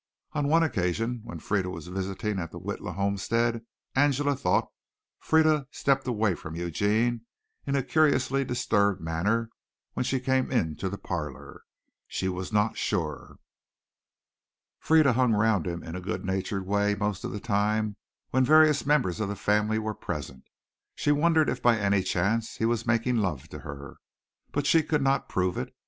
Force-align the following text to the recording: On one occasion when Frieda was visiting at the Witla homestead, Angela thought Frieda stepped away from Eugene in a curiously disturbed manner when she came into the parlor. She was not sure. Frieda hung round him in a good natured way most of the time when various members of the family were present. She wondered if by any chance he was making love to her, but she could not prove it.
On 0.33 0.47
one 0.47 0.63
occasion 0.63 1.21
when 1.25 1.37
Frieda 1.37 1.69
was 1.69 1.85
visiting 1.85 2.39
at 2.39 2.49
the 2.49 2.59
Witla 2.59 2.95
homestead, 2.95 3.61
Angela 3.95 4.35
thought 4.35 4.71
Frieda 5.19 5.67
stepped 5.69 6.07
away 6.07 6.33
from 6.33 6.55
Eugene 6.55 7.27
in 7.67 7.75
a 7.75 7.83
curiously 7.83 8.43
disturbed 8.43 8.99
manner 8.99 9.51
when 9.93 10.03
she 10.03 10.19
came 10.19 10.51
into 10.51 10.89
the 10.89 10.97
parlor. 10.97 11.61
She 12.07 12.27
was 12.27 12.51
not 12.51 12.77
sure. 12.79 13.37
Frieda 14.79 15.13
hung 15.13 15.33
round 15.33 15.67
him 15.67 15.83
in 15.83 15.95
a 15.95 16.01
good 16.01 16.25
natured 16.25 16.65
way 16.65 16.95
most 16.95 17.23
of 17.23 17.31
the 17.31 17.39
time 17.39 17.95
when 18.31 18.43
various 18.43 18.87
members 18.87 19.19
of 19.19 19.29
the 19.29 19.35
family 19.35 19.77
were 19.77 19.93
present. 19.93 20.45
She 20.95 21.11
wondered 21.11 21.47
if 21.47 21.61
by 21.61 21.77
any 21.77 22.01
chance 22.01 22.55
he 22.57 22.65
was 22.65 22.87
making 22.87 23.17
love 23.17 23.47
to 23.49 23.59
her, 23.59 23.97
but 24.51 24.65
she 24.65 24.81
could 24.81 25.03
not 25.03 25.29
prove 25.29 25.59
it. 25.59 25.75